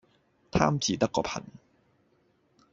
[0.51, 1.43] 貪字得個貧